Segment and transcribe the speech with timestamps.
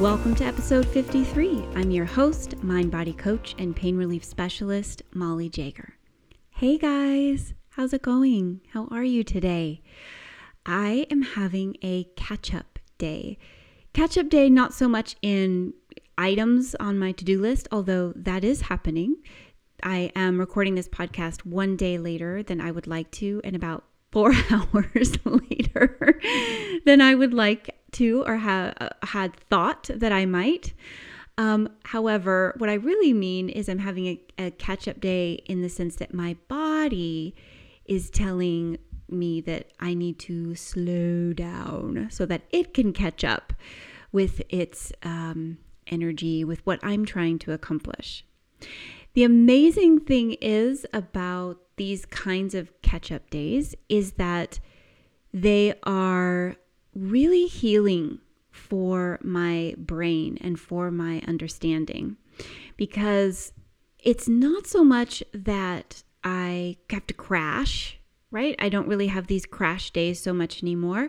[0.00, 1.62] Welcome to episode 53.
[1.74, 5.92] I'm your host, mind body coach, and pain relief specialist, Molly Jager.
[6.48, 8.62] Hey guys, how's it going?
[8.72, 9.82] How are you today?
[10.64, 13.36] I am having a catch up day.
[13.92, 15.74] Catch up day, not so much in
[16.16, 19.16] items on my to do list, although that is happening.
[19.82, 23.84] I am recording this podcast one day later than I would like to, and about
[24.10, 26.20] four hours later
[26.84, 30.72] than I would like to or uh, had thought that I might.
[31.38, 35.62] Um, however, what I really mean is I'm having a, a catch up day in
[35.62, 37.34] the sense that my body
[37.86, 43.52] is telling me that I need to slow down so that it can catch up
[44.12, 48.24] with its um, energy, with what I'm trying to accomplish.
[49.14, 54.60] The amazing thing is about these kinds of catch up days is that
[55.32, 56.54] they are
[56.94, 58.18] really healing
[58.50, 62.18] for my brain and for my understanding
[62.76, 63.54] because
[63.98, 67.98] it's not so much that I have to crash,
[68.30, 68.54] right?
[68.58, 71.08] I don't really have these crash days so much anymore.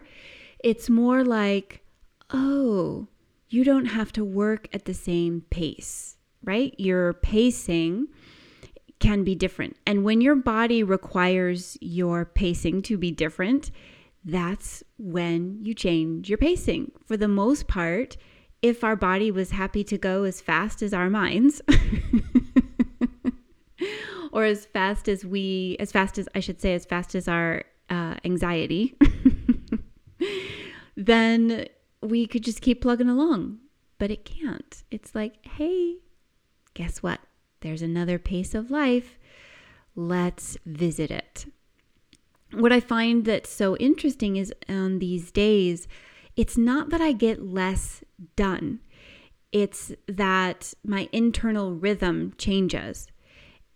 [0.63, 1.83] It's more like,
[2.29, 3.09] oh,
[3.49, 6.73] you don't have to work at the same pace, right?
[6.77, 8.07] You're pacing
[9.01, 9.75] can be different.
[9.85, 13.71] And when your body requires your pacing to be different,
[14.23, 16.91] that's when you change your pacing.
[17.05, 18.15] For the most part,
[18.61, 21.61] if our body was happy to go as fast as our minds,
[24.31, 27.63] or as fast as we, as fast as I should say, as fast as our
[27.89, 28.95] uh, anxiety,
[30.95, 31.65] then
[32.01, 33.57] we could just keep plugging along.
[33.97, 34.83] But it can't.
[34.91, 35.97] It's like, hey,
[36.73, 37.19] guess what?
[37.61, 39.17] There's another pace of life.
[39.95, 41.45] Let's visit it
[42.53, 45.87] what I find that's so interesting is on these days,
[46.35, 48.03] it's not that I get less
[48.35, 48.79] done,
[49.51, 53.07] it's that my internal rhythm changes.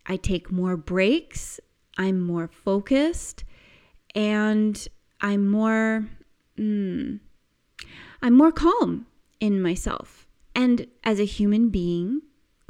[0.06, 1.60] I take more breaks,
[1.98, 3.44] I'm more focused,
[4.14, 4.88] and
[5.22, 6.06] I'm more,
[6.58, 7.20] mm,
[8.22, 9.08] I'm more calm
[9.40, 10.28] in myself.
[10.54, 12.22] And as a human being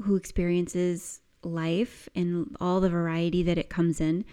[0.04, 4.26] who experiences life and all the variety that it comes in,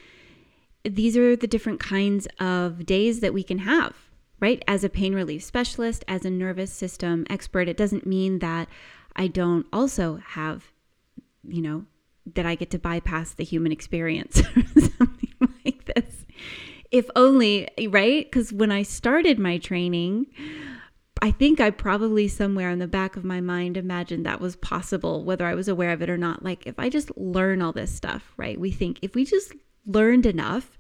[0.85, 3.95] these are the different kinds of days that we can have,
[4.41, 4.63] right?
[4.67, 8.69] As a pain relief specialist, as a nervous system expert, it doesn't mean that
[9.15, 10.73] I don't also have,
[11.47, 11.85] you know,
[12.35, 15.35] that I get to bypass the human experience or something
[15.65, 16.25] like this.
[16.91, 18.25] If only, right?
[18.25, 20.27] Because when I started my training,
[21.23, 25.23] I think I probably somewhere in the back of my mind imagined that was possible,
[25.23, 26.43] whether I was aware of it or not.
[26.43, 28.59] Like, if I just learn all this stuff, right?
[28.59, 29.53] We think if we just
[29.87, 30.77] learned enough,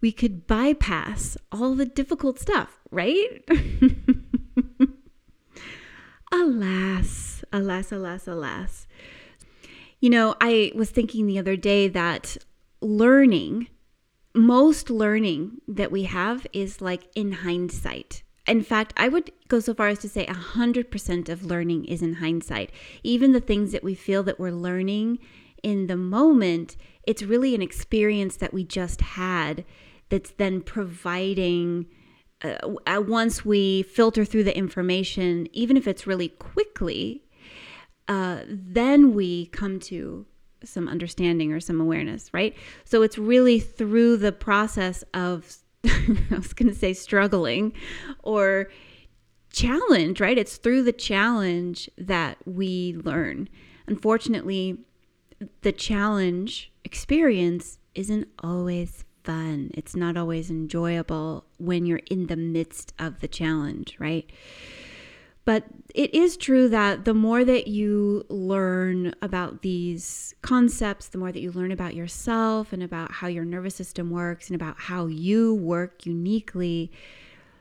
[0.00, 3.48] we could bypass all the difficult stuff, right?
[6.32, 8.88] alas, alas, alas, alas.
[10.00, 12.36] You know, I was thinking the other day that
[12.80, 13.68] learning,
[14.34, 18.23] most learning that we have is like in hindsight.
[18.46, 22.14] In fact, I would go so far as to say 100% of learning is in
[22.14, 22.70] hindsight.
[23.02, 25.18] Even the things that we feel that we're learning
[25.62, 29.64] in the moment, it's really an experience that we just had
[30.10, 31.86] that's then providing.
[32.42, 37.24] Uh, once we filter through the information, even if it's really quickly,
[38.08, 40.26] uh, then we come to
[40.62, 42.54] some understanding or some awareness, right?
[42.84, 45.56] So it's really through the process of,
[46.30, 47.72] I was going to say struggling
[48.22, 48.70] or
[49.52, 50.36] challenge, right?
[50.36, 53.48] It's through the challenge that we learn.
[53.86, 54.78] Unfortunately,
[55.62, 59.70] the challenge experience isn't always fun.
[59.74, 64.30] It's not always enjoyable when you're in the midst of the challenge, right?
[65.44, 65.64] But
[65.94, 71.40] it is true that the more that you learn about these concepts, the more that
[71.40, 75.54] you learn about yourself and about how your nervous system works and about how you
[75.54, 76.90] work uniquely,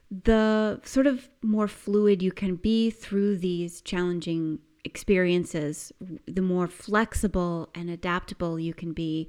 [0.09, 5.91] the sort of more fluid you can be through these challenging experiences,
[6.25, 9.27] the more flexible and adaptable you can be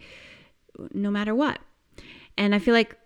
[0.93, 1.59] no matter what.
[2.37, 2.97] And I feel like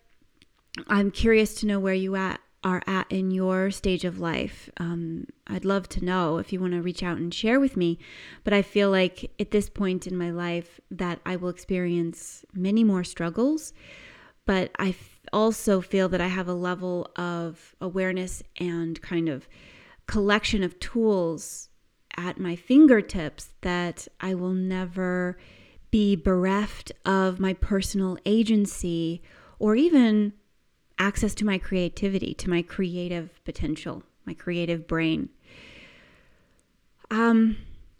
[0.88, 4.68] I'm curious to know where you at are at in your stage of life.
[4.78, 7.98] Um, I'd love to know if you want to reach out and share with me.
[8.44, 12.82] But I feel like at this point in my life that I will experience many
[12.82, 13.72] more struggles.
[14.44, 14.94] But I
[15.32, 19.48] also feel that I have a level of awareness and kind of
[20.06, 21.68] collection of tools
[22.16, 25.38] at my fingertips that I will never
[25.90, 29.22] be bereft of my personal agency
[29.58, 30.32] or even
[30.98, 35.28] access to my creativity, to my creative potential, my creative brain.
[37.10, 37.56] Um,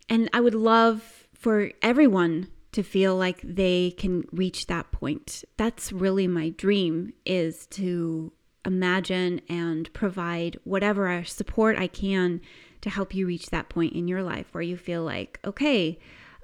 [0.09, 5.45] and I would love for everyone to feel like they can reach that point.
[5.57, 8.33] That's really my dream is to
[8.65, 12.41] imagine and provide whatever support I can
[12.83, 15.99] to help you reach that point in your life where you feel like, okay,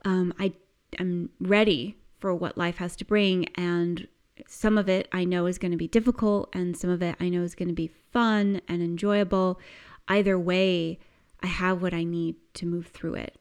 [0.05, 0.55] um, I
[0.99, 4.09] am ready for what life has to bring and
[4.47, 7.29] some of it I know is going to be difficult, and some of it I
[7.29, 9.61] know is going to be fun and enjoyable.
[10.09, 10.99] Either way,
[11.41, 13.39] I have what I need to move through it.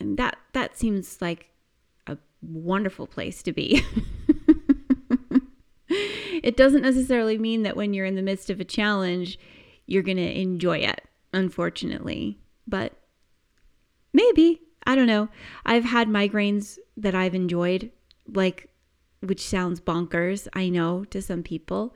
[0.00, 1.50] And that that seems like
[2.06, 3.84] a wonderful place to be.
[5.88, 9.38] it doesn't necessarily mean that when you're in the midst of a challenge,
[9.86, 11.02] you're going to enjoy it,
[11.32, 12.38] unfortunately.
[12.66, 12.94] But
[14.12, 15.28] maybe, I don't know.
[15.64, 17.90] I've had migraines that I've enjoyed,
[18.26, 18.70] like
[19.24, 21.94] which sounds bonkers, I know, to some people.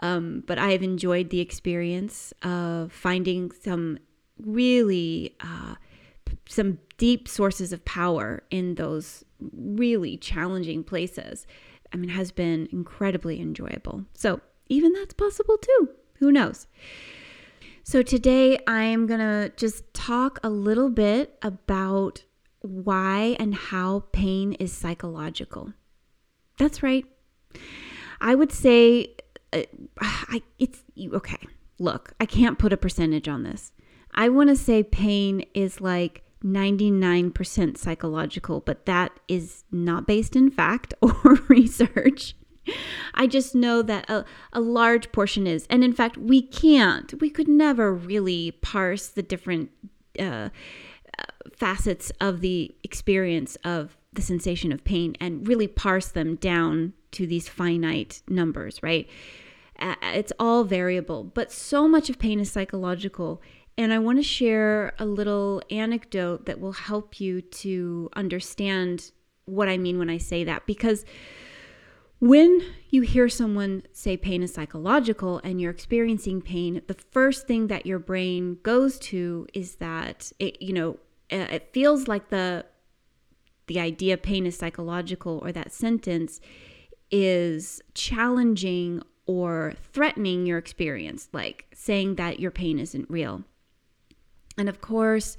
[0.00, 3.98] Um, but I've enjoyed the experience of finding some
[4.38, 5.76] really uh,
[6.48, 11.46] some deep sources of power in those really challenging places.
[11.92, 14.04] I mean, has been incredibly enjoyable.
[14.14, 15.90] So even that's possible too.
[16.18, 16.66] Who knows?
[17.84, 22.24] So today I'm gonna just talk a little bit about
[22.60, 25.72] why and how pain is psychological.
[26.62, 27.04] That's right.
[28.20, 29.16] I would say
[29.52, 29.62] uh,
[30.00, 31.38] I it's okay.
[31.80, 33.72] Look, I can't put a percentage on this.
[34.14, 40.52] I want to say pain is like 99% psychological, but that is not based in
[40.52, 42.36] fact or research.
[43.14, 45.66] I just know that a, a large portion is.
[45.68, 49.70] And in fact, we can't, we could never really parse the different
[50.16, 50.50] uh, uh
[51.56, 57.26] facets of the experience of the sensation of pain and really parse them down to
[57.26, 59.08] these finite numbers, right?
[60.02, 63.42] It's all variable, but so much of pain is psychological.
[63.78, 69.10] And I want to share a little anecdote that will help you to understand
[69.46, 70.66] what I mean when I say that.
[70.66, 71.04] Because
[72.20, 77.66] when you hear someone say pain is psychological and you're experiencing pain, the first thing
[77.68, 80.98] that your brain goes to is that it, you know,
[81.30, 82.66] it feels like the
[83.72, 86.42] the idea pain is psychological or that sentence
[87.10, 93.44] is challenging or threatening your experience, like saying that your pain isn't real.
[94.58, 95.38] And of course,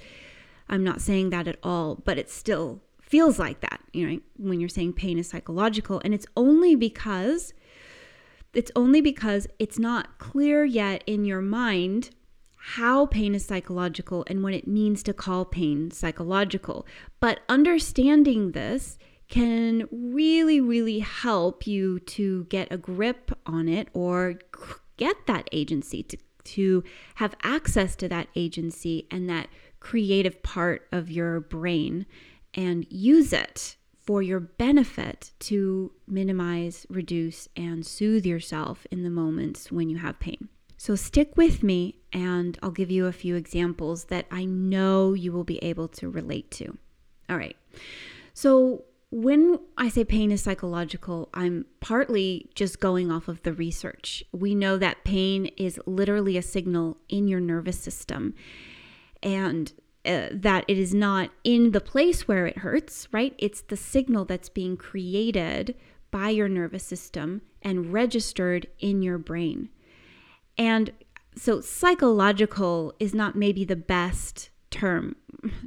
[0.68, 4.60] I'm not saying that at all, but it still feels like that, you know, when
[4.60, 6.02] you're saying pain is psychological.
[6.04, 7.54] And it's only because
[8.56, 12.10] it's only because it's not clear yet in your mind
[12.66, 16.88] how pain is psychological and what it means to call pain psychological.
[17.20, 24.40] But understanding this can really, really help you to get a grip on it or
[24.96, 26.84] get that agency, to, to
[27.16, 29.50] have access to that agency and that
[29.82, 32.06] creative part of your brain
[32.54, 33.76] and use it
[34.06, 40.18] for your benefit to minimize, reduce, and soothe yourself in the moments when you have
[40.20, 40.48] pain.
[40.84, 45.32] So stick with me and I'll give you a few examples that I know you
[45.32, 46.78] will be able to relate to.
[47.30, 47.56] All right.
[48.34, 54.26] So when I say pain is psychological, I'm partly just going off of the research.
[54.34, 58.34] We know that pain is literally a signal in your nervous system
[59.22, 59.72] and
[60.04, 63.34] uh, that it is not in the place where it hurts, right?
[63.38, 65.76] It's the signal that's being created
[66.12, 69.70] by your nervous system and registered in your brain.
[70.58, 70.92] And
[71.36, 75.16] so psychological is not maybe the best term.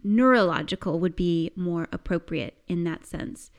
[0.02, 3.50] Neurological would be more appropriate in that sense.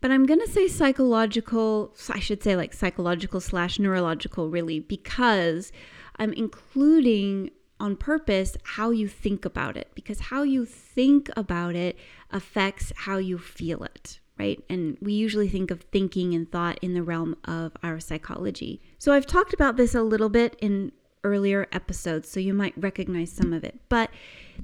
[0.00, 5.72] But I'm going to say psychological, I should say like psychological slash neurological, really, because
[6.16, 7.50] I'm including
[7.80, 11.98] on purpose how you think about it, because how you think about it
[12.30, 14.62] affects how you feel it, right?
[14.68, 18.80] And we usually think of thinking and thought in the realm of our psychology.
[18.98, 20.92] So I've talked about this a little bit in
[21.24, 23.80] earlier episodes, so you might recognize some of it.
[23.88, 24.10] But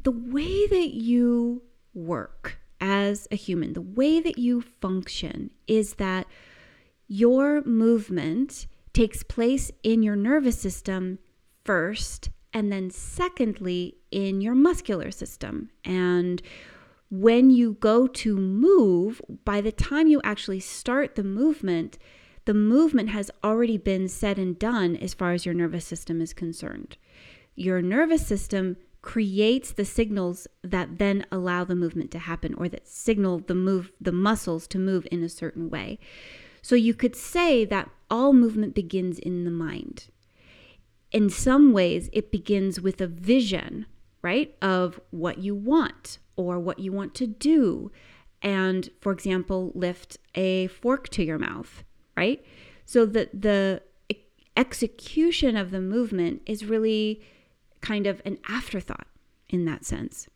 [0.03, 1.63] the way that you
[1.93, 6.27] work as a human, the way that you function is that
[7.09, 11.19] your movement takes place in your nervous system
[11.65, 15.71] first, and then secondly, in your muscular system.
[15.85, 16.41] And
[17.11, 21.99] when you go to move, by the time you actually start the movement,
[22.45, 26.33] the movement has already been said and done as far as your nervous system is
[26.33, 26.97] concerned.
[27.55, 32.89] Your nervous system creates the signals that then allow the movement to happen or that
[32.89, 35.99] signal the move the muscles to move in a certain way.
[36.63, 40.07] So you could say that all movement begins in the mind.
[41.13, 43.85] In some ways it begins with a vision,
[44.23, 47.91] right, of what you want or what you want to do
[48.43, 51.85] and for example lift a fork to your mouth
[52.17, 52.45] right?
[52.85, 53.83] So that the
[54.57, 57.23] execution of the movement is really
[57.81, 59.07] kind of an afterthought
[59.49, 60.29] in that sense.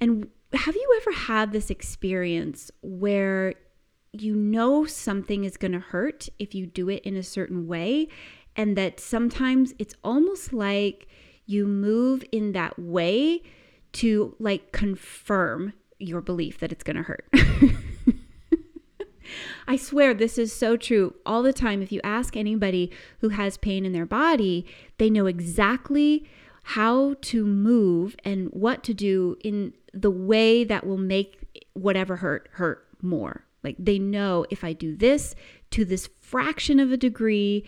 [0.00, 3.54] And have you ever had this experience where
[4.12, 8.08] you know something is going to hurt if you do it in a certain way,
[8.54, 11.06] and that sometimes it's almost like
[11.46, 13.42] you move in that way
[13.92, 17.26] to like confirm your belief that it's going to hurt?
[19.66, 21.82] I swear this is so true all the time.
[21.82, 24.66] If you ask anybody who has pain in their body,
[24.98, 26.28] they know exactly
[26.64, 32.48] how to move and what to do in the way that will make whatever hurt
[32.52, 33.44] hurt more.
[33.62, 35.34] Like they know if I do this
[35.70, 37.64] to this fraction of a degree,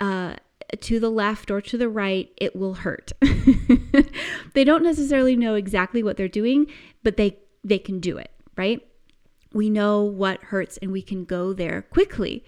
[0.00, 0.36] uh,
[0.80, 3.12] to the left or to the right, it will hurt.
[4.54, 6.66] they don't necessarily know exactly what they're doing,
[7.02, 8.86] but they they can do it, right?
[9.52, 12.44] We know what hurts and we can go there quickly.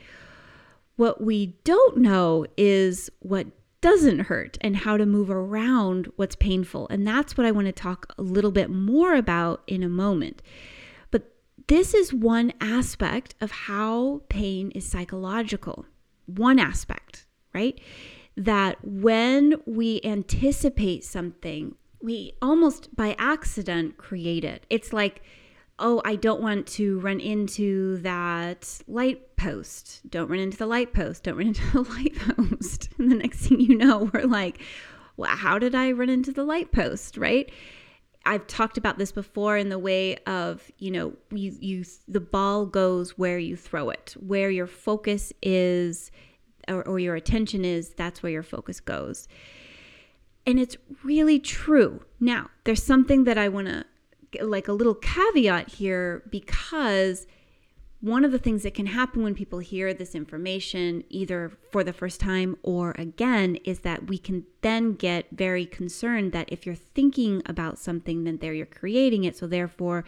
[0.96, 3.46] What we don't know is what
[3.80, 6.88] doesn't hurt and how to move around what's painful.
[6.90, 10.42] And that's what I want to talk a little bit more about in a moment.
[11.10, 11.32] But
[11.68, 15.86] this is one aspect of how pain is psychological.
[16.26, 17.26] One aspect,
[17.58, 17.80] right?
[18.36, 24.64] That when we anticipate something, we almost by accident create it.
[24.70, 25.22] It's like
[25.78, 30.00] oh, I don't want to run into that light post.
[30.10, 31.22] Don't run into the light post.
[31.22, 32.88] Don't run into the light post.
[32.98, 34.60] And the next thing you know, we're like,
[35.16, 37.16] well, how did I run into the light post?
[37.16, 37.50] Right.
[38.26, 42.66] I've talked about this before in the way of, you know, you, you the ball
[42.66, 46.10] goes where you throw it, where your focus is
[46.68, 49.28] or, or your attention is, that's where your focus goes.
[50.46, 52.04] And it's really true.
[52.20, 53.84] Now, there's something that I want to
[54.42, 57.26] like a little caveat here because
[58.00, 61.92] one of the things that can happen when people hear this information, either for the
[61.92, 66.76] first time or again, is that we can then get very concerned that if you're
[66.76, 69.36] thinking about something, then there you're creating it.
[69.36, 70.04] So therefore,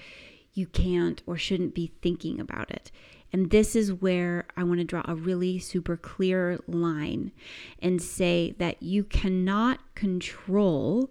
[0.55, 2.93] you can't or shouldn't be thinking about it.
[3.33, 7.33] And this is where I want to draw a really super clear line
[7.81, 11.11] and say that you cannot control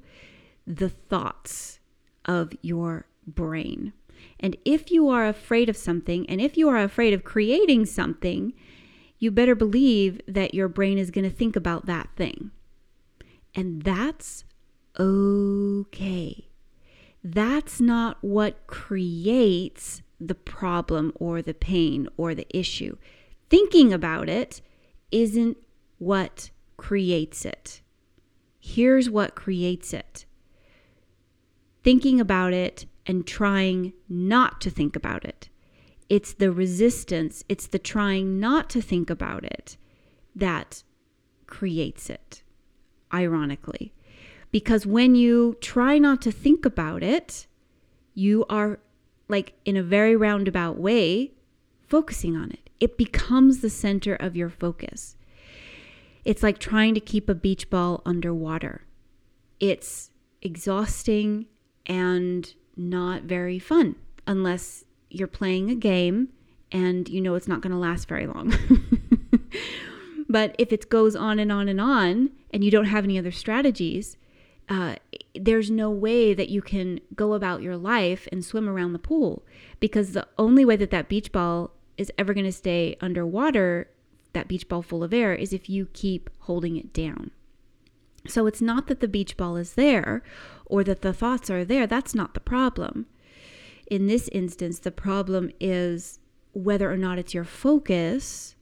[0.68, 1.80] the thoughts
[2.26, 3.94] of your brain.
[4.40, 8.54] And if you are afraid of something, and if you are afraid of creating something,
[9.18, 12.52] you better believe that your brain is going to think about that thing.
[13.56, 14.44] And that's
[15.00, 16.50] okay.
[17.24, 22.98] That's not what creates the problem or the pain or the issue.
[23.50, 24.62] Thinking about it
[25.12, 25.58] isn't
[25.98, 27.82] what creates it.
[28.60, 30.26] Here's what creates it
[31.84, 35.50] thinking about it and trying not to think about it.
[36.10, 39.78] It's the resistance, it's the trying not to think about it
[40.36, 40.84] that
[41.48, 42.44] creates it,
[43.14, 43.94] ironically.
[44.52, 47.48] Because when you try not to think about it,
[48.16, 48.80] you are,
[49.30, 51.32] like in a very roundabout way,
[51.88, 52.70] focusing on it.
[52.80, 55.16] It becomes the center of your focus.
[56.26, 58.86] It's like trying to keep a beach ball underwater.
[59.60, 61.46] It's exhausting
[61.86, 63.96] and not very fun
[64.28, 66.30] unless you're playing a game
[66.72, 68.54] and you know it's not going to last very long.
[70.30, 73.32] but if it goes on and on and on and you don't have any other
[73.32, 74.18] strategies,
[74.70, 74.96] uh,
[75.34, 79.44] there's no way that you can go about your life and swim around the pool
[79.80, 83.90] because the only way that that beach ball is ever going to stay underwater,
[84.34, 87.32] that beach ball full of air, is if you keep holding it down.
[88.28, 90.22] So it's not that the beach ball is there
[90.66, 91.88] or that the thoughts are there.
[91.88, 93.08] That's not the problem.
[93.88, 96.20] In this instance, the problem is
[96.54, 98.56] whether or not it's your focus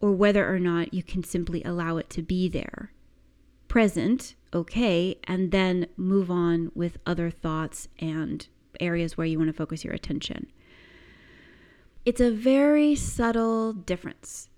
[0.00, 2.92] or whether or not you can simply allow it to be there.
[3.68, 8.46] Present, okay, and then move on with other thoughts and
[8.80, 10.46] areas where you want to focus your attention.
[12.04, 14.48] It's a very subtle difference.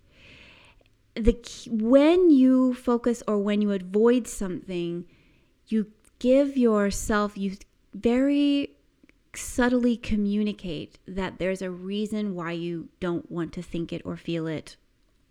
[1.15, 1.35] the
[1.71, 5.07] when you focus or when you avoid something,
[5.69, 7.57] you give yourself you
[7.95, 8.76] very
[9.35, 14.47] subtly communicate that there's a reason why you don't want to think it or feel
[14.47, 14.76] it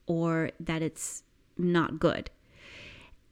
[0.07, 1.23] or that it's
[1.57, 2.29] not good.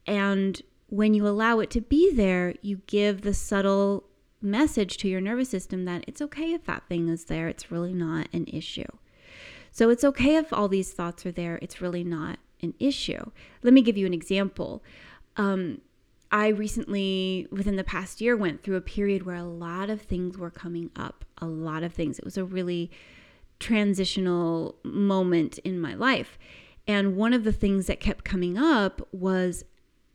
[0.06, 4.06] And when you allow it to be there, you give the subtle
[4.42, 7.94] message to your nervous system that it's okay if that thing is there, it's really
[7.94, 8.84] not an issue.
[9.72, 13.32] So it's okay if all these thoughts are there, it's really not an issue.
[13.64, 14.84] Let me give you an example.
[15.38, 15.82] Um,
[16.32, 20.38] I recently, within the past year, went through a period where a lot of things
[20.38, 21.26] were coming up.
[21.40, 22.18] A lot of things.
[22.18, 22.92] It was a really
[23.60, 26.38] transitional moment in my life.
[26.88, 29.64] And one of the things that kept coming up was,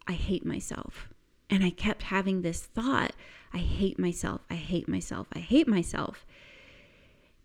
[0.08, 1.08] I hate myself.
[1.50, 3.12] And I kept having this thought
[3.52, 4.42] I hate myself.
[4.50, 5.26] I hate myself.
[5.32, 6.26] I hate myself.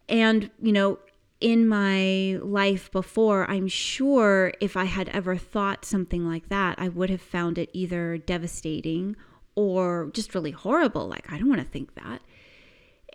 [0.10, 1.00] And, you know,
[1.40, 6.90] in my life before, I'm sure if I had ever thought something like that, I
[6.90, 9.16] would have found it either devastating
[9.56, 11.08] or just really horrible.
[11.08, 12.22] Like, I don't want to think that.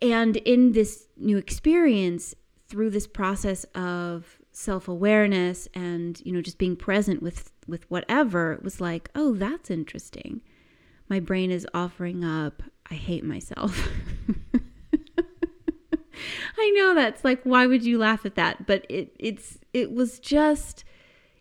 [0.00, 2.34] And in this new experience,
[2.68, 8.80] through this process of self-awareness and you know just being present with with whatever was
[8.80, 10.40] like oh that's interesting.
[11.08, 13.88] My brain is offering up i hate myself.
[16.60, 18.66] I know that's like why would you laugh at that?
[18.66, 20.84] But it it's it was just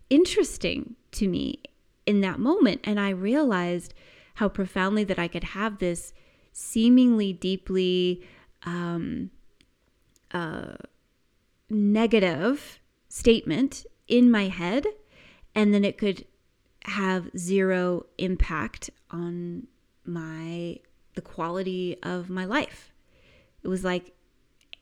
[0.10, 1.64] interesting to me
[2.06, 2.82] in that moment.
[2.84, 3.96] And I realized
[4.36, 6.14] how profoundly that I could have this
[6.54, 8.24] seemingly deeply
[8.64, 9.32] um,
[10.32, 10.76] uh,
[11.70, 12.80] negative
[13.18, 14.86] statement in my head
[15.56, 16.26] and then it could
[16.86, 19.68] have zero impact on
[20.06, 20.80] my
[21.16, 22.94] the quality of my life.
[23.64, 24.14] It was like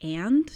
[0.04, 0.52] and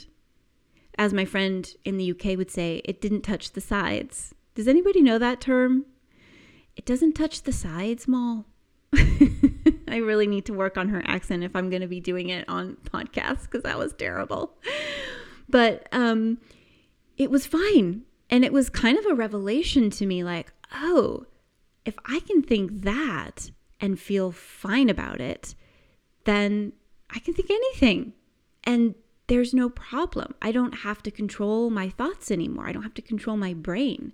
[0.97, 4.35] as my friend in the UK would say, it didn't touch the sides.
[4.53, 5.85] Does anybody know that term?
[6.75, 8.45] It doesn't touch the sides, Mal.
[8.93, 12.47] I really need to work on her accent if I'm going to be doing it
[12.49, 14.57] on podcasts because that was terrible.
[15.47, 16.39] But um,
[17.19, 18.03] it was fine.
[18.31, 21.25] And it was kind of a revelation to me like, oh,
[21.85, 25.53] if I can think that and feel fine about it,
[26.23, 26.73] then
[27.09, 28.13] I can think anything.
[28.63, 28.95] And
[29.27, 30.33] there's no problem.
[30.41, 32.67] I don't have to control my thoughts anymore.
[32.67, 34.13] I don't have to control my brain.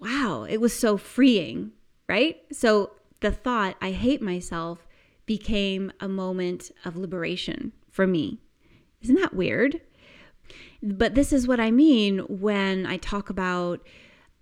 [0.00, 1.72] Wow, it was so freeing,
[2.08, 2.36] right?
[2.52, 4.86] So the thought, I hate myself,
[5.26, 8.38] became a moment of liberation for me.
[9.02, 9.80] Isn't that weird?
[10.82, 13.80] But this is what I mean when I talk about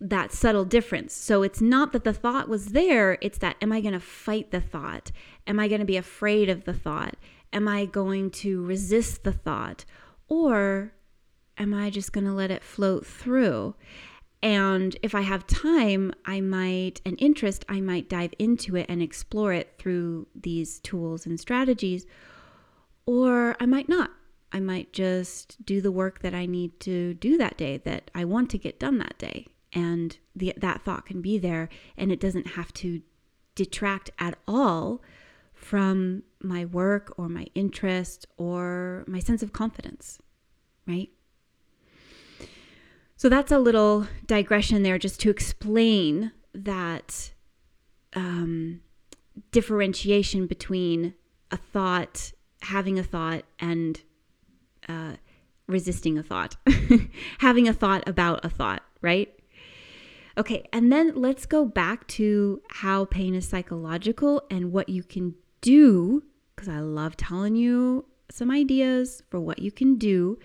[0.01, 1.14] that subtle difference.
[1.14, 4.51] So it's not that the thought was there, it's that am I going to fight
[4.51, 5.11] the thought?
[5.47, 7.16] Am I going to be afraid of the thought?
[7.53, 9.85] Am I going to resist the thought?
[10.29, 10.92] Or
[11.57, 13.75] am I just going to let it float through?
[14.42, 19.03] And if I have time, I might, an interest, I might dive into it and
[19.03, 22.07] explore it through these tools and strategies.
[23.07, 24.11] Or I might not.
[24.53, 28.25] I might just do the work that I need to do that day, that I
[28.25, 29.49] want to get done that day.
[29.73, 33.03] And the, that thought can be there, and it doesn't have to
[33.55, 35.03] detract at all
[35.53, 40.21] from my work or my interest or my sense of confidence,
[40.87, 41.11] right?
[43.17, 47.33] So that's a little digression there just to explain that
[48.15, 48.81] um,
[49.51, 51.15] differentiation between
[51.51, 52.33] a thought,
[52.63, 54.01] having a thought, and
[54.88, 55.12] uh,
[55.66, 56.57] resisting a thought,
[57.38, 59.33] having a thought about a thought, right?
[60.38, 65.35] Okay, and then let's go back to how pain is psychological and what you can
[65.61, 66.22] do,
[66.55, 70.38] because I love telling you some ideas for what you can do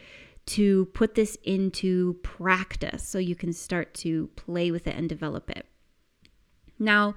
[0.45, 5.49] to put this into practice so you can start to play with it and develop
[5.49, 5.65] it.
[6.79, 7.15] Now,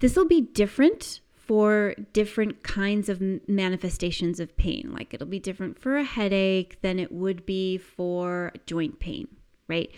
[0.00, 4.90] this will be different for different kinds of manifestations of pain.
[4.92, 9.28] Like it'll be different for a headache than it would be for joint pain,
[9.68, 9.90] right?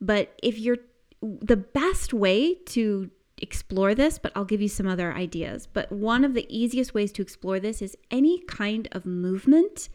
[0.00, 0.78] But if you're
[1.20, 5.66] the best way to explore this, but I'll give you some other ideas.
[5.66, 9.88] But one of the easiest ways to explore this is any kind of movement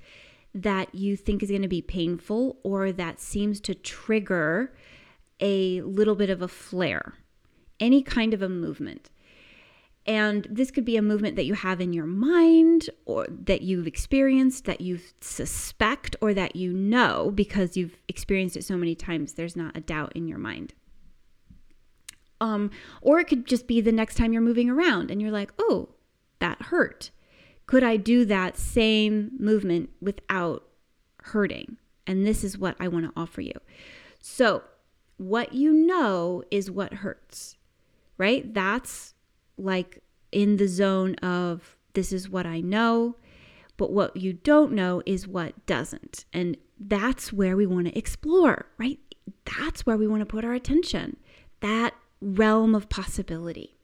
[0.53, 4.73] that you think is going to be painful or that seems to trigger
[5.39, 7.15] a little bit of a flare.
[7.79, 9.09] Any kind of a movement.
[10.05, 13.87] And this could be a movement that you have in your mind or that you've
[13.87, 19.33] experienced, that you suspect, or that you know because you've experienced it so many times,
[19.33, 20.73] there's not a doubt in your mind.
[22.41, 25.53] Um, or it could just be the next time you're moving around and you're like,
[25.57, 25.89] oh,
[26.39, 27.11] that hurt.
[27.65, 30.67] Could I do that same movement without
[31.21, 31.77] hurting?
[32.05, 33.53] And this is what I want to offer you.
[34.19, 34.63] So,
[35.15, 37.55] what you know is what hurts,
[38.17, 38.53] right?
[38.53, 39.12] That's
[39.57, 43.15] like in the zone of this is what I know,
[43.77, 46.25] but what you don't know is what doesn't.
[46.33, 48.99] And that's where we want to explore, right?
[49.45, 51.17] That's where we want to put our attention,
[51.61, 53.77] that realm of possibility.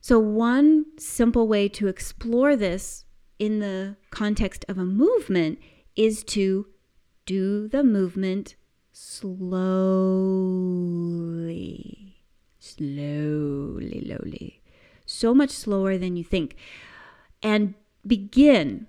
[0.00, 3.04] So, one simple way to explore this
[3.38, 5.58] in the context of a movement
[5.96, 6.66] is to
[7.26, 8.56] do the movement
[8.92, 9.44] slowly.
[12.76, 14.62] Slowly, slowly.
[15.06, 16.56] So much slower than you think.
[17.42, 17.74] And
[18.06, 18.86] begin,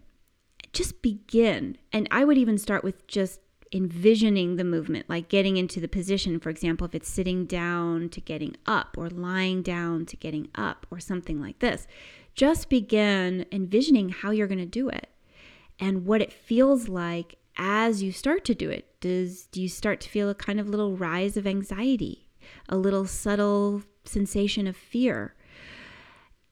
[0.73, 1.77] just begin.
[1.91, 3.39] And I would even start with just
[3.71, 8.21] envisioning the movement, like getting into the position, for example, if it's sitting down to
[8.21, 11.85] getting up or lying down to getting up or something like this.
[12.33, 15.09] Just begin envisioning how you're going to do it
[15.79, 18.99] and what it feels like as you start to do it.
[18.99, 22.24] Does do you start to feel a kind of little rise of anxiety,
[22.69, 25.35] a little subtle sensation of fear?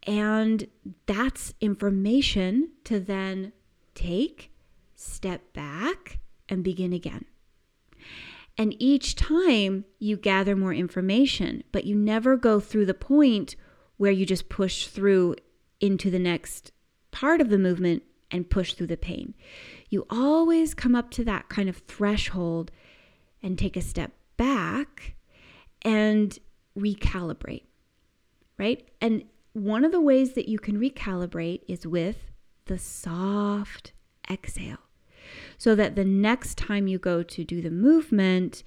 [0.06, 0.68] And
[1.06, 3.54] that's information to then
[3.96, 4.52] take,
[4.96, 7.26] step back, and begin again.
[8.58, 13.56] And each time you gather more information, but you never go through the point
[13.98, 15.36] where you just push through
[15.80, 16.72] into the next
[17.12, 19.34] part of the movement and push through the pain.
[19.89, 22.72] You always come up to that kind of threshold
[23.42, 25.16] and take a step back
[25.84, 26.38] and
[26.78, 27.63] recalibrate,
[28.58, 28.88] right?
[29.02, 32.32] And one of the ways that you can recalibrate is with
[32.65, 33.93] the soft
[34.30, 34.80] exhale.
[35.58, 38.63] So that the next time you go to do the movement,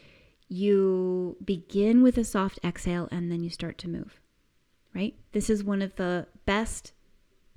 [0.48, 4.20] you begin with a soft exhale and then you start to move,
[4.94, 5.14] right?
[5.32, 6.92] This is one of the best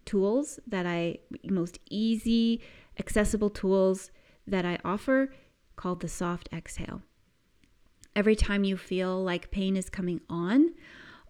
[0.06, 2.62] tools that I, most easy,
[3.00, 4.12] accessible tools
[4.48, 5.32] that I offer
[5.76, 7.04] called the soft exhale.
[8.16, 10.74] Every time you feel like pain is coming on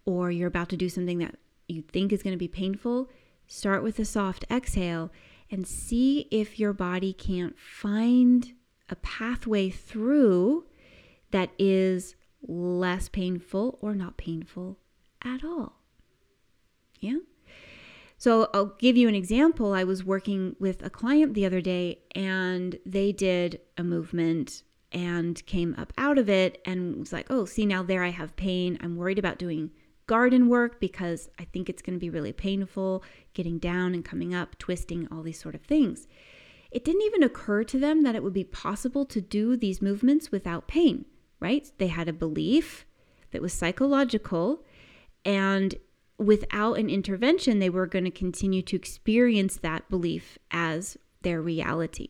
[0.06, 1.36] or you're about to do something that
[1.68, 3.10] you think is going to be painful,
[3.48, 5.12] start with a soft exhale
[5.52, 8.54] and see if your body can't find
[8.90, 10.66] a pathway through
[11.32, 12.16] that is
[12.48, 14.80] less painful or not painful
[15.24, 15.82] at all.
[17.00, 17.18] Yeah?
[18.18, 19.74] So I'll give you an example.
[19.74, 25.46] I was working with a client the other day and they did a movement and
[25.46, 28.78] came up out of it and was like, oh, see, now there I have pain.
[28.82, 29.72] I'm worried about doing
[30.08, 33.04] garden work because I think it's going to be really painful
[33.36, 36.08] getting down and coming up, twisting, all these sort of things.
[36.72, 40.32] It didn't even occur to them that it would be possible to do these movements
[40.32, 41.06] without pain,
[41.40, 41.72] right?
[41.78, 42.86] They had a belief
[43.32, 44.64] that was psychological,
[45.24, 45.76] and
[46.18, 52.10] without an intervention, they were going to continue to experience that belief as their reality.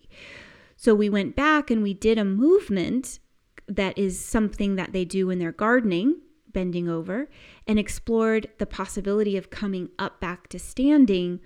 [0.82, 3.20] So we went back and we did a movement
[3.68, 6.22] that is something that they do when they're gardening
[6.54, 7.28] bending over
[7.68, 11.42] and explored the possibility of coming up back to standing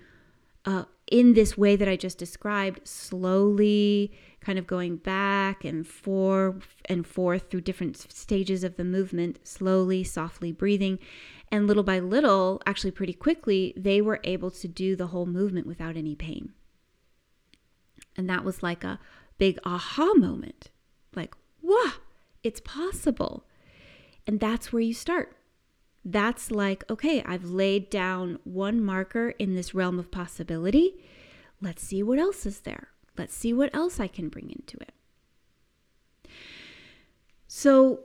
[0.64, 6.76] uh, in this way that I just described, slowly kind of going back and forth
[6.84, 11.00] and forth through different stages of the movement, slowly, softly breathing.
[11.50, 15.66] And little by little, actually pretty quickly, they were able to do the whole movement
[15.66, 16.52] without any pain.
[18.16, 19.00] And that was like a
[19.44, 20.70] big aha moment.
[21.14, 21.92] Like, wow,
[22.42, 23.44] it's possible.
[24.26, 25.36] And that's where you start.
[26.02, 30.94] That's like, okay, I've laid down one marker in this realm of possibility.
[31.60, 32.88] Let's see what else is there.
[33.18, 34.92] Let's see what else I can bring into it.
[37.46, 38.00] So,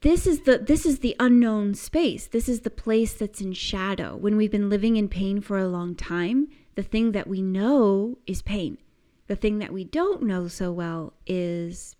[0.00, 2.26] this is the this is the unknown space.
[2.26, 4.16] This is the place that's in shadow.
[4.16, 8.18] When we've been living in pain for a long time, the thing that we know
[8.26, 8.78] is pain.
[9.32, 11.96] The thing that we don't know so well is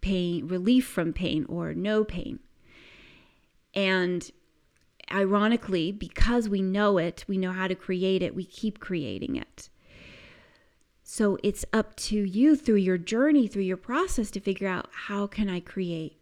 [0.00, 2.38] pain, relief from pain or no pain.
[3.74, 4.30] And
[5.12, 9.68] ironically, because we know it, we know how to create it, we keep creating it.
[11.02, 15.26] So it's up to you through your journey, through your process to figure out how
[15.26, 16.16] can I create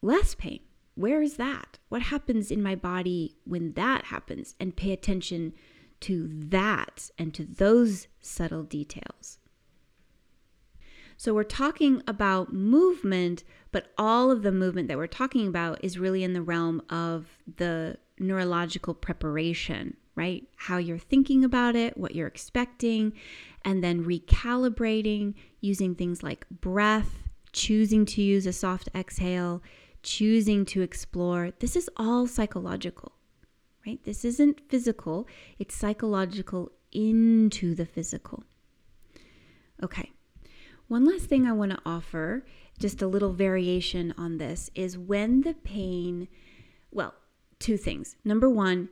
[0.00, 0.60] less pain?
[0.94, 1.80] Where is that?
[1.88, 4.54] What happens in my body when that happens?
[4.60, 5.54] And pay attention
[6.02, 9.40] to that and to those subtle details.
[11.20, 15.98] So we're talking about movement, but all of the movement that we're talking about is
[15.98, 17.26] really in the realm of
[17.56, 20.46] the neurological preparation, right?
[20.54, 23.14] How you're thinking about it, what you're expecting,
[23.64, 29.60] and then recalibrating using things like breath, choosing to use a soft exhale,
[30.04, 31.50] choosing to explore.
[31.58, 33.10] This is all psychological,
[33.84, 33.98] right?
[34.04, 35.26] This isn't physical,
[35.58, 38.44] it's psychological into the physical.
[39.82, 40.12] Okay.
[40.88, 42.44] One last thing I want to offer,
[42.78, 46.28] just a little variation on this, is when the pain,
[46.90, 47.14] well,
[47.58, 48.16] two things.
[48.24, 48.88] Number one,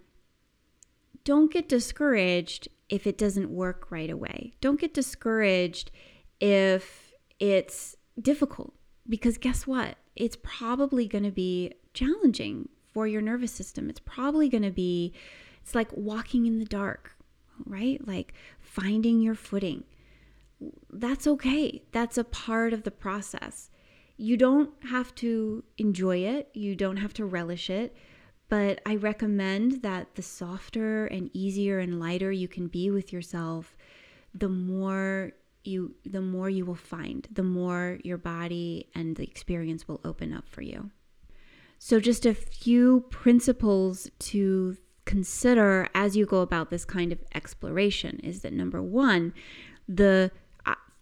[1.25, 4.55] don't get discouraged if it doesn't work right away.
[4.61, 5.91] Don't get discouraged
[6.39, 8.75] if it's difficult
[9.09, 9.97] because guess what?
[10.15, 13.91] It's probably going to be challenging for your nervous system.
[13.91, 15.13] It's probably going to be,
[15.63, 17.17] it's like walking in the dark,
[17.65, 18.07] right?
[18.07, 19.85] Like finding your footing.
[20.90, 21.83] That's okay.
[21.92, 23.71] That's a part of the process.
[24.16, 27.95] You don't have to enjoy it, you don't have to relish it,
[28.49, 33.77] but I recommend that the softer and easier and lighter you can be with yourself,
[34.35, 35.33] the more
[35.64, 40.33] you the more you will find, the more your body and the experience will open
[40.33, 40.90] up for you.
[41.79, 48.19] So just a few principles to consider as you go about this kind of exploration
[48.21, 49.35] is that number 1,
[49.88, 50.31] the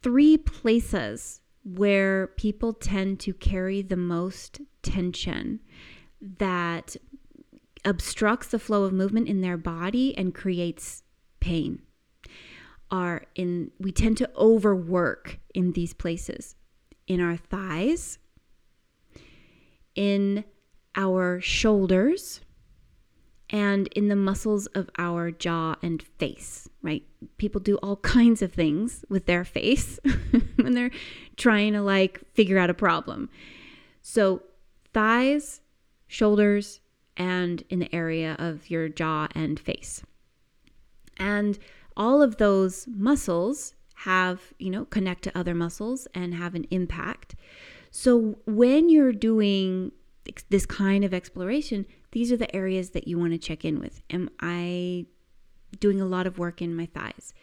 [0.05, 5.59] three places where people tend to carry the most tension
[6.21, 6.95] that
[7.87, 11.03] obstructs the flow of movement in their body and creates
[11.41, 11.81] pain
[12.91, 16.55] are in we tend to overwork in these places
[17.07, 18.19] in our thighs
[19.95, 20.45] in
[20.97, 22.43] our shoulders
[23.51, 27.03] and in the muscles of our jaw and face right?
[27.39, 29.99] People do all kinds of things with their face
[30.57, 30.93] when they're
[31.37, 33.29] trying to like figure out a problem.
[34.03, 34.43] So
[34.93, 35.63] thighs
[36.07, 36.81] shoulders
[37.17, 40.03] and in the area of your jaw and face.
[41.17, 41.59] And
[41.97, 47.35] all of those muscles have, you know, connect to other muscles and have an impact.
[47.91, 49.93] So when you're doing
[50.51, 54.01] this kind of exploration, these are the areas that you want to check in with.
[54.09, 55.07] Am I
[55.81, 57.35] doing a lot of work in my thighs?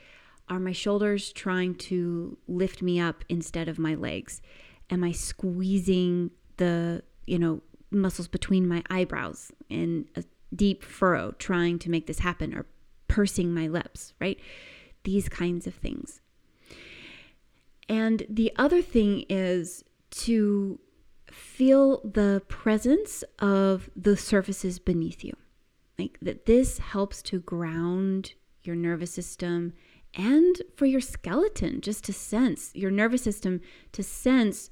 [0.47, 4.41] Are my shoulders trying to lift me up instead of my legs?
[4.89, 10.23] Am I squeezing the, you know, muscles between my eyebrows in a
[10.55, 12.65] deep furrow trying to make this happen or
[13.09, 14.39] pursing my lips, right?
[15.03, 16.21] These kinds of things.
[17.89, 20.79] And the other thing is to
[21.31, 25.35] feel the presence of the surfaces beneath you.
[25.97, 29.73] Like that this helps to ground your nervous system
[30.13, 33.61] and for your skeleton just to sense your nervous system
[33.93, 34.69] to sense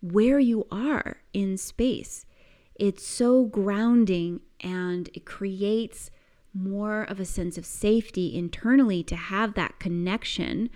[0.00, 2.26] where you are in space.
[2.74, 6.10] It's so grounding and it creates
[6.52, 10.70] more of a sense of safety internally to have that connection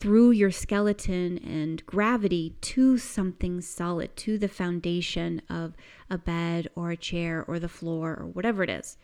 [0.00, 5.76] through your skeleton and gravity to something solid, to the foundation of
[6.08, 8.96] a bed or a chair or the floor or whatever it is.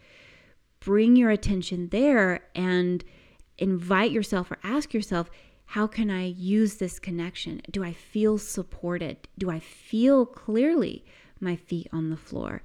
[0.80, 3.04] Bring your attention there and
[3.58, 5.30] invite yourself or ask yourself,
[5.70, 7.60] how can I use this connection?
[7.70, 9.28] Do I feel supported?
[9.36, 11.04] Do I feel clearly
[11.40, 12.62] my feet on the floor?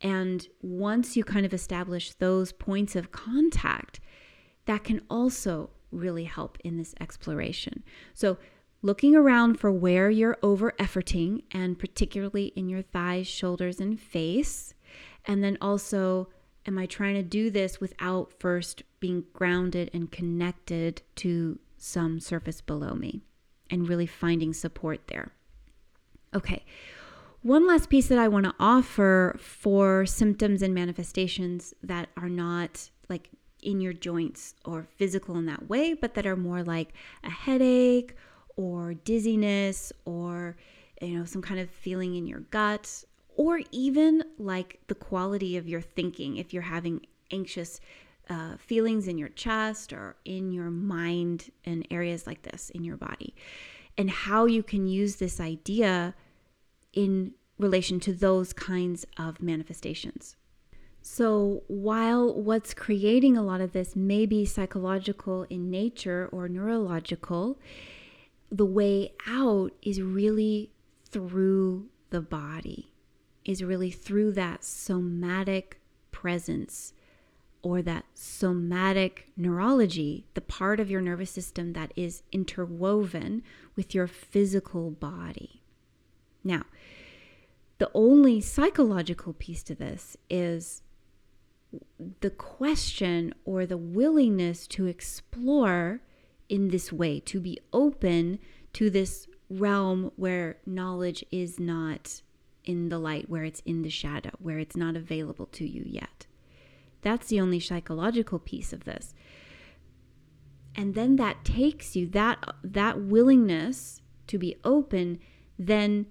[0.00, 3.98] And once you kind of establish those points of contact,
[4.66, 7.82] that can also really help in this exploration.
[8.14, 8.38] So,
[8.82, 14.74] looking around for where you're over efforting, and particularly in your thighs, shoulders, and face.
[15.24, 16.28] And then also,
[16.66, 22.60] am I trying to do this without first being grounded and connected to some surface
[22.60, 23.22] below me
[23.70, 25.32] and really finding support there?
[26.34, 26.64] Okay,
[27.42, 32.90] one last piece that I want to offer for symptoms and manifestations that are not
[33.08, 33.30] like
[33.66, 38.14] in your joints or physical in that way, but that are more like a headache
[38.56, 40.56] or dizziness or
[41.02, 43.04] you know some kind of feeling in your gut
[43.36, 47.80] or even like the quality of your thinking if you're having anxious
[48.30, 52.96] uh, feelings in your chest or in your mind and areas like this in your
[52.96, 53.34] body
[53.98, 56.14] and how you can use this idea
[56.92, 60.36] in relation to those kinds of manifestations.
[61.08, 67.60] So, while what's creating a lot of this may be psychological in nature or neurological,
[68.50, 70.72] the way out is really
[71.08, 72.90] through the body,
[73.44, 75.78] is really through that somatic
[76.10, 76.92] presence
[77.62, 83.44] or that somatic neurology, the part of your nervous system that is interwoven
[83.76, 85.62] with your physical body.
[86.42, 86.64] Now,
[87.78, 90.82] the only psychological piece to this is
[92.20, 96.00] the question or the willingness to explore
[96.48, 98.38] in this way, to be open
[98.72, 102.22] to this realm where knowledge is not
[102.64, 106.26] in the light, where it's in the shadow, where it's not available to you yet.
[107.02, 109.14] That's the only psychological piece of this.
[110.74, 115.20] And then that takes you that that willingness to be open
[115.58, 116.06] then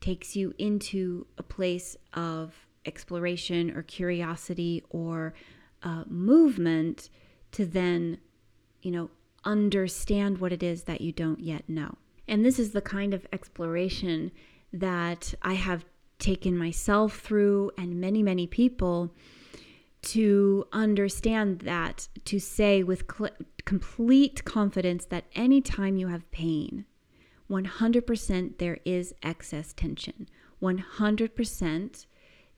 [0.00, 5.34] takes you into a place of exploration or curiosity or
[5.82, 7.10] uh, movement
[7.52, 8.18] to then,
[8.82, 9.10] you know,
[9.44, 11.96] understand what it is that you don't yet know.
[12.26, 14.32] And this is the kind of exploration
[14.72, 15.84] that I have
[16.18, 19.14] taken myself through and many, many people
[20.02, 23.30] to understand that, to say with cl-
[23.64, 26.84] complete confidence that anytime you have pain,
[27.50, 30.28] 100% there is excess tension.
[30.62, 32.06] 100%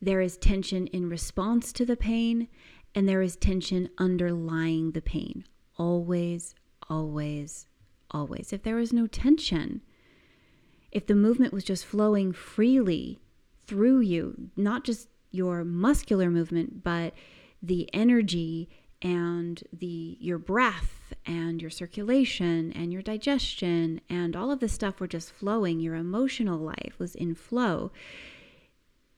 [0.01, 2.49] there is tension in response to the pain,
[2.95, 5.45] and there is tension underlying the pain.
[5.79, 6.55] Always,
[6.89, 7.67] always,
[8.11, 8.53] always.
[8.53, 9.83] If there was no tension,
[10.93, 13.19] if the movement was just flowing freely
[13.67, 17.15] through you, not just your muscular movement, but
[17.63, 18.69] the energy
[19.03, 25.01] and the your breath and your circulation and your digestion and all of this stuff
[25.01, 27.93] were just flowing your emotional life was in flow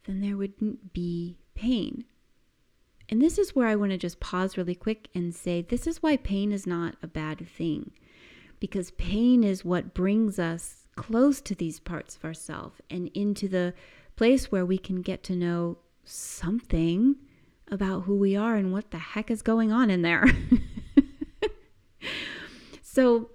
[0.08, 2.04] then there wouldn't be pain
[3.08, 6.02] and this is where I want to just pause really quick and say this is
[6.02, 7.92] why pain is not a bad thing
[8.60, 13.72] because pain is what brings us close to these parts of ourselves and into the
[14.16, 17.16] place where we can get to know something
[17.70, 20.24] about who we are and what the heck is going on in there.
[22.82, 23.30] so,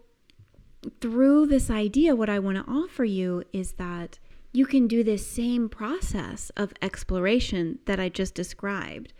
[0.99, 4.19] through this idea, what I want to offer you is that
[4.53, 9.11] you can do this same process of exploration that I just described,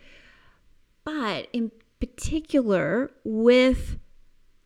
[1.04, 3.98] but in particular with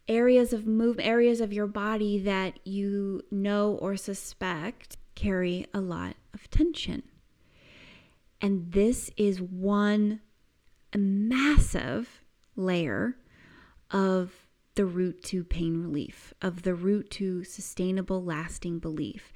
[0.08, 6.16] areas of move areas of your body that you know or suspect carry a lot
[6.34, 7.04] of tension.
[8.40, 10.22] And this is one
[10.96, 12.22] massive
[12.56, 13.18] layer
[13.92, 19.34] of the route to pain relief, of the route to sustainable, lasting belief.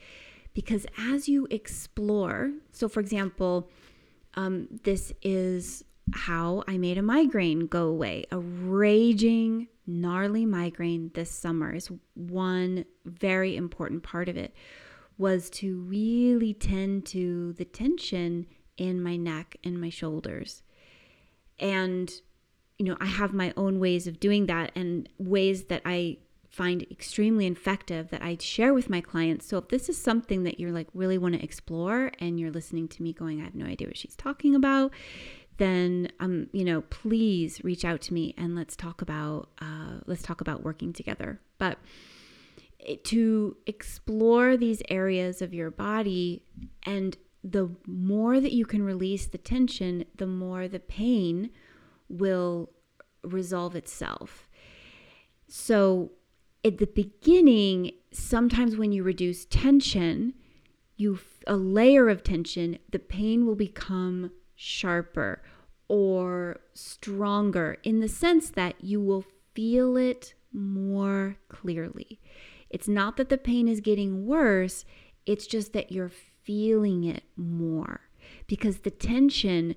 [0.53, 3.69] Because as you explore, so for example,
[4.33, 5.83] um, this is
[6.13, 8.25] how I made a migraine go away.
[8.31, 14.53] A raging, gnarly migraine this summer is one very important part of it,
[15.17, 20.63] was to really tend to the tension in my neck and my shoulders.
[21.59, 22.11] And,
[22.77, 26.17] you know, I have my own ways of doing that and ways that I
[26.51, 29.47] find extremely effective that I share with my clients.
[29.47, 32.89] So if this is something that you're like really want to explore and you're listening
[32.89, 34.91] to me going, I have no idea what she's talking about,
[35.57, 40.23] then um, you know, please reach out to me and let's talk about uh, let's
[40.23, 41.39] talk about working together.
[41.57, 41.77] But
[43.05, 46.43] to explore these areas of your body
[46.83, 51.49] and the more that you can release the tension, the more the pain
[52.09, 52.71] will
[53.23, 54.49] resolve itself.
[55.47, 56.11] So,
[56.63, 60.33] at the beginning, sometimes when you reduce tension,
[60.95, 65.41] you a layer of tension, the pain will become sharper
[65.87, 72.19] or stronger in the sense that you will feel it more clearly.
[72.69, 74.85] It's not that the pain is getting worse,
[75.25, 76.11] it's just that you're
[76.43, 78.01] feeling it more
[78.47, 79.75] because the tension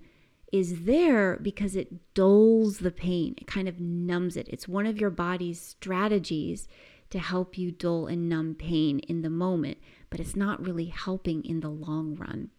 [0.55, 3.35] is there because it dulls the pain.
[3.39, 4.47] It kind of numbs it.
[4.49, 6.69] It's one of your body's strategies
[7.11, 9.79] to help you dull and numb pain in the moment,
[10.11, 12.51] but it's not really helping in the long run.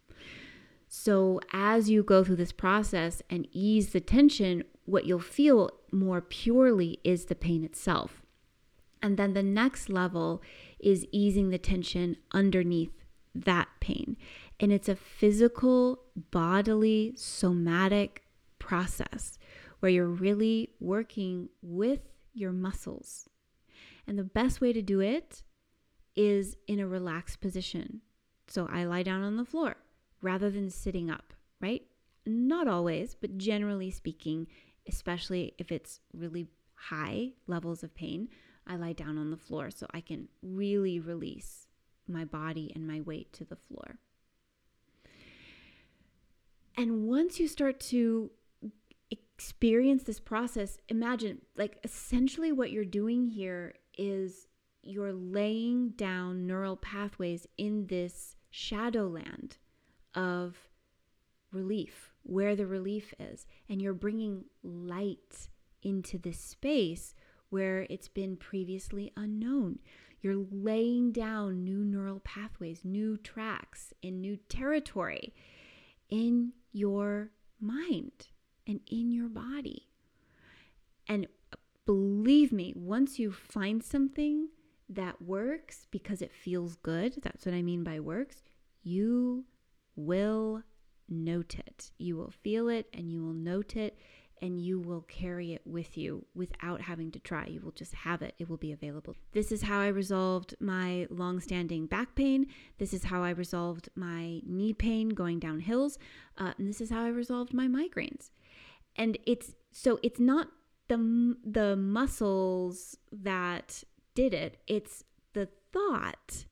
[0.90, 6.20] So, as you go through this process and ease the tension, what you'll feel more
[6.20, 8.22] purely is the pain itself.
[9.02, 10.42] And then the next level
[10.80, 12.92] is easing the tension underneath
[13.34, 14.18] that pain.
[14.60, 16.00] And it's a physical,
[16.32, 18.24] bodily, somatic
[18.60, 19.38] process
[19.80, 22.00] where you're really working with
[22.34, 23.30] your muscles.
[24.08, 25.44] And the best way to do it
[26.15, 28.02] is in a relaxed position.
[28.48, 29.76] So I lie down on the floor
[30.22, 31.84] rather than sitting up, right?
[32.26, 34.48] Not always, but generally speaking,
[34.88, 38.30] especially if it's really high levels of pain,
[38.68, 41.68] I lie down on the floor so I can really release
[42.08, 44.00] my body and my weight to the floor.
[46.78, 48.32] And once you start to
[49.10, 54.47] experience this process, imagine like essentially what you're doing here is
[54.82, 59.58] you're laying down neural pathways in this shadowland
[60.14, 60.70] of
[61.52, 65.49] relief, where the relief is, and you're bringing light
[65.82, 67.14] into this space
[67.49, 69.80] where it's been previously unknown.
[70.22, 75.34] You're laying down new neural pathways, new tracks in new territory
[76.16, 78.30] in your mind
[78.66, 79.89] and in your body.
[81.09, 81.28] And
[81.86, 84.47] believe me, once you find something
[84.88, 88.43] that works because it feels good, that's what I mean by works,
[88.82, 89.43] you
[89.97, 90.63] will
[91.09, 91.91] note it.
[91.97, 93.97] You will feel it and you will note it
[94.46, 97.46] and you will carry it with you without having to try.
[97.48, 99.16] You will just have it, it will be available.
[99.34, 102.46] This is how I resolved my long-standing back pain.
[102.78, 105.98] This is how I resolved my knee pain going down hills.
[106.38, 108.30] Uh, and this is how I resolved my migraines.
[108.96, 110.48] And it's so it's not
[110.88, 113.84] the the muscles that
[114.14, 114.58] did it.
[114.68, 116.46] It's the thought.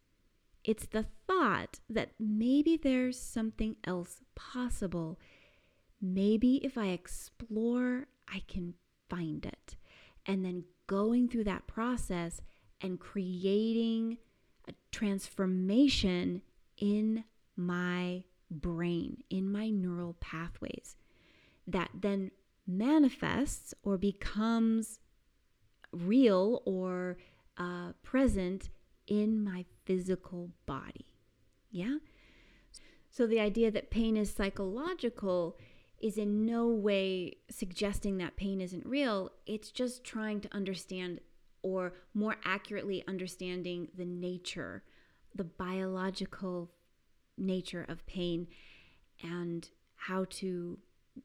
[0.64, 5.20] It's the thought that maybe there's something else possible
[6.04, 8.74] maybe if I explore, I can
[9.10, 9.78] find it.
[10.26, 12.42] And then going through that process
[12.82, 14.18] and creating
[14.68, 16.42] a transformation
[16.78, 17.24] in
[17.56, 20.98] my brain, in my neural pathways
[21.66, 22.32] that then
[22.68, 25.00] manifests or becomes
[25.94, 27.18] real or
[27.58, 28.70] uh, present
[29.08, 31.06] in my physical body.
[31.72, 31.98] Yeah?
[33.10, 35.58] So the idea that pain is psychological
[36.04, 39.32] is in no way suggesting that pain isn't real.
[39.46, 41.22] It's just trying to understand
[41.62, 44.84] or more accurately understanding the nature,
[45.34, 46.72] the biological
[47.38, 48.48] nature of pain
[49.24, 50.78] and how to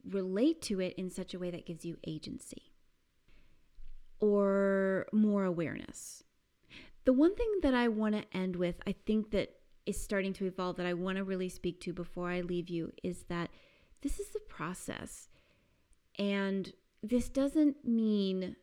[0.08, 2.72] relate to it in such a way that gives you agency
[4.20, 6.22] or more awareness.
[7.04, 9.56] The one thing that I want to end with, I think that
[9.86, 12.92] is starting to evolve that I want to really speak to before I leave you
[13.02, 13.50] is that
[14.02, 15.28] this is the process.
[16.18, 16.72] And
[17.02, 18.56] this doesn't mean,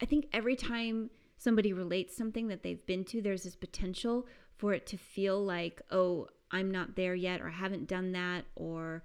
[0.00, 4.26] I think every time somebody relates something that they've been to, there's this potential
[4.56, 8.44] for it to feel like, oh, I'm not there yet, or I haven't done that,
[8.54, 9.04] or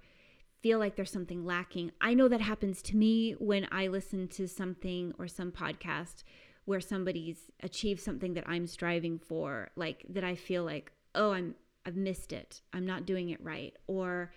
[0.62, 1.90] feel like there's something lacking.
[2.00, 6.22] I know that happens to me when I listen to something or some podcast
[6.66, 11.54] where somebody's achieved something that I'm striving for, like that I feel like, oh, I'm
[11.86, 12.60] I've missed it.
[12.72, 13.74] I'm not doing it right.
[13.86, 14.32] Or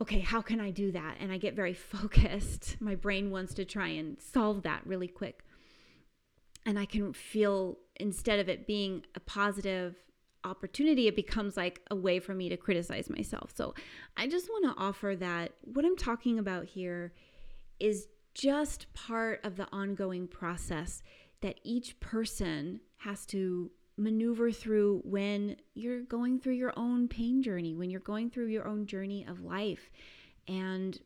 [0.00, 1.16] okay, how can I do that?
[1.20, 2.76] And I get very focused.
[2.80, 5.44] My brain wants to try and solve that really quick.
[6.66, 9.96] And I can feel instead of it being a positive
[10.44, 13.52] opportunity, it becomes like a way for me to criticize myself.
[13.54, 13.74] So
[14.16, 17.12] I just want to offer that what I'm talking about here
[17.80, 21.02] is just part of the ongoing process
[21.40, 27.74] that each person has to maneuver through when you're going through your own pain journey,
[27.74, 29.90] when you're going through your own journey of life
[30.48, 30.98] and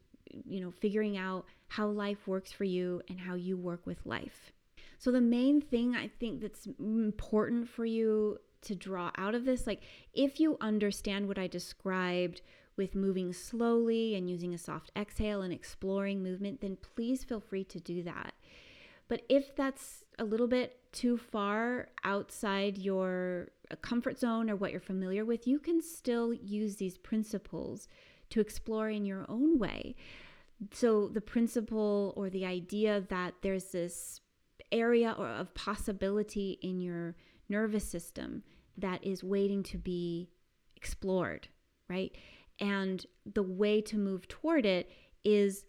[0.45, 4.53] you know, figuring out how life works for you and how you work with life.
[4.99, 9.67] So the main thing I think that's important for you to draw out of this,
[9.67, 9.83] like
[10.13, 12.43] if you understand what I described
[12.77, 17.65] with moving slowly and using a soft exhale and exploring movement, then please feel free
[17.65, 18.35] to do that.
[19.09, 24.71] But if that's a little bit too far outside your uh, comfort zone or what
[24.71, 27.89] you're familiar with, you can still use these principles
[28.31, 29.95] to explore in your own way.
[30.73, 34.21] So, the principle or the idea that there's this
[34.73, 37.15] area or of possibility in your
[37.49, 38.43] nervous system
[38.77, 40.31] that is waiting to be
[40.77, 41.49] explored,
[41.89, 42.15] right?
[42.61, 44.91] And the way to move toward it
[45.25, 45.65] is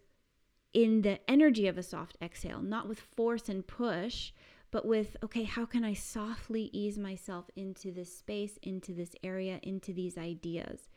[0.73, 4.31] in the energy of a soft exhale, not with force and push,
[4.71, 9.59] but with, okay, how can I softly ease myself into this space, into this area,
[9.63, 10.89] into these ideas?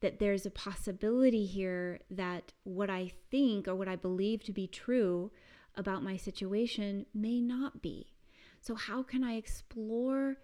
[0.00, 4.66] That there's a possibility here that what I think or what I believe to be
[4.66, 5.30] true
[5.76, 8.12] about my situation may not be.
[8.60, 10.36] So, how can I explore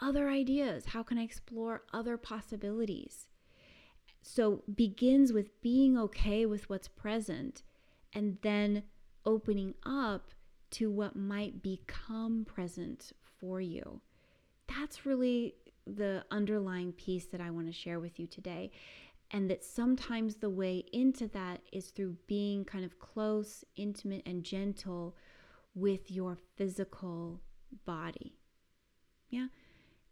[0.00, 0.86] other ideas?
[0.86, 3.26] How can I explore other possibilities?
[4.22, 7.62] So, begins with being okay with what's present
[8.14, 8.84] and then
[9.26, 10.32] opening up
[10.70, 14.00] to what might become present for you.
[14.68, 15.54] That's really
[15.86, 18.70] the underlying piece that I want to share with you today.
[19.32, 24.42] And that sometimes the way into that is through being kind of close, intimate, and
[24.42, 25.16] gentle
[25.74, 27.40] with your physical
[27.86, 28.34] body.
[29.28, 29.46] Yeah,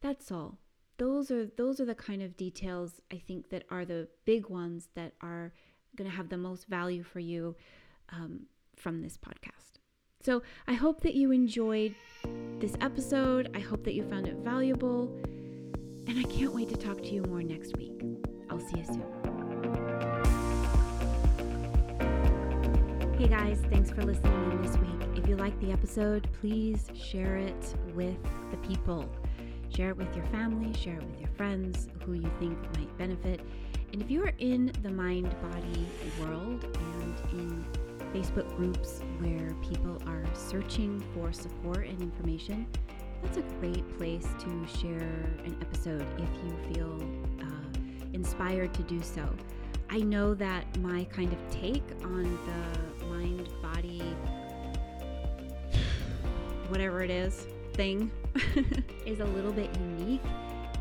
[0.01, 0.59] that's all.
[0.99, 4.89] Those are those are the kind of details I think that are the big ones
[4.95, 5.53] that are
[5.97, 7.57] going to have the most value for you
[8.11, 8.47] um,
[8.77, 9.78] from this podcast.
[10.21, 11.95] So I hope that you enjoyed
[12.59, 13.51] this episode.
[13.55, 15.17] I hope that you found it valuable.
[16.09, 18.03] And I can't wait to talk to you more next week.
[18.51, 19.05] I'll see you soon.
[23.17, 25.09] Hey guys, thanks for listening in this week.
[25.17, 28.19] If you like the episode, please share it with
[28.51, 29.09] the people.
[29.75, 33.41] Share it with your family, share it with your friends who you think might benefit.
[33.93, 35.87] And if you are in the mind body
[36.21, 42.67] world and in Facebook groups where people are searching for support and information,
[43.23, 45.01] that's a great place to share
[45.45, 47.03] an episode if you feel
[47.41, 47.79] uh,
[48.13, 49.29] inspired to do so.
[49.91, 54.03] I know that my kind of take on the mind body,
[56.69, 58.11] whatever it is, thing
[59.07, 60.23] is a little bit unique,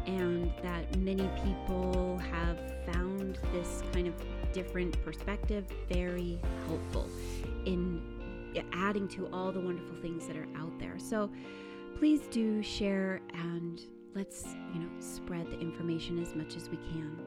[0.05, 2.57] and that many people have
[2.91, 4.13] found this kind of
[4.57, 7.07] different perspective very helpful
[7.65, 8.01] in
[8.73, 10.97] adding to all the wonderful things that are out there.
[10.97, 11.29] So
[11.99, 13.79] please do share and
[14.15, 17.19] let's, you know, spread the information as much as we can.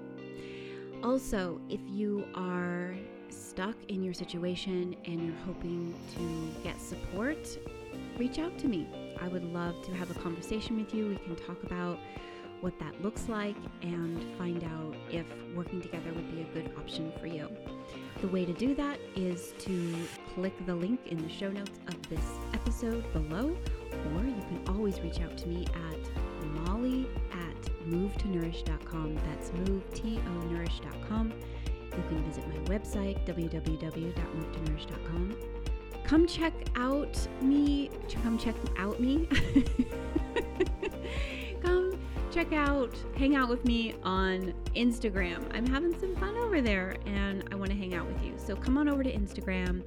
[1.04, 2.96] Also, if you are
[3.28, 7.46] stuck in your situation and you're hoping to get support,
[8.18, 8.88] reach out to me.
[9.20, 11.10] I would love to have a conversation with you.
[11.10, 11.96] We can talk about
[12.60, 17.12] what that looks like and find out if working together would be a good option
[17.20, 17.48] for you.
[18.20, 19.94] The way to do that is to
[20.34, 23.56] click the link in the show notes of this episode below,
[24.14, 25.98] or you can always reach out to me at
[26.66, 27.56] molly at
[27.86, 29.14] movetonourish.com.
[29.14, 31.32] That's move, T-O, nourish.com.
[31.96, 35.36] You can visit my website, www.movetonourish.com.
[36.04, 37.90] Come check out me,
[38.22, 39.28] come check out me.
[42.30, 45.44] check out, hang out with me on Instagram.
[45.52, 48.34] I'm having some fun over there and I want to hang out with you.
[48.36, 49.82] So come on over to Instagram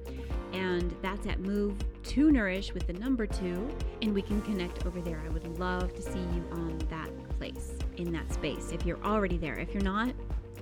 [0.52, 3.68] and that's at Move to Nourish with the number two,
[4.02, 5.20] and we can connect over there.
[5.26, 8.70] I would love to see you on that place, in that space.
[8.70, 10.14] If you're already there, if you're not,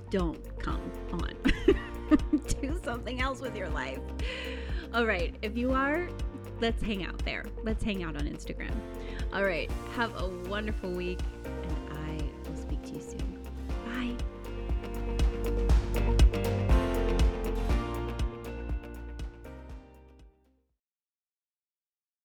[0.09, 0.81] don't come
[1.11, 1.33] on.
[2.61, 3.99] Do something else with your life.
[4.95, 6.09] All right, if you are,
[6.59, 7.45] let's hang out there.
[7.61, 8.73] Let's hang out on Instagram.
[9.31, 11.19] All right, have a wonderful week